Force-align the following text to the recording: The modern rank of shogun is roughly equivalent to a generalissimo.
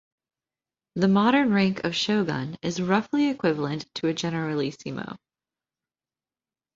The 0.95 1.07
modern 1.07 1.53
rank 1.53 1.83
of 1.83 1.95
shogun 1.95 2.57
is 2.63 2.81
roughly 2.81 3.29
equivalent 3.29 3.85
to 3.93 4.07
a 4.07 4.15
generalissimo. 4.15 5.15